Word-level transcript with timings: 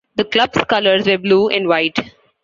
The 0.15 0.25
club's 0.25 0.57
colors 0.63 1.05
were 1.05 1.19
blue 1.19 1.49
and 1.49 1.67
white. 1.67 1.95